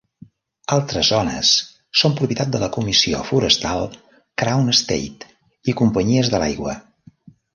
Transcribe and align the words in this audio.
Altres 0.75 1.09
zones 1.09 1.51
són 2.03 2.15
propietat 2.21 2.49
de 2.55 2.61
la 2.63 2.69
Comissió 2.77 3.19
Forestal, 3.27 3.85
Crown 4.43 4.73
Estate 4.75 5.31
i 5.73 5.79
companyies 5.83 6.33
de 6.35 6.41
l'aigua. 6.45 6.77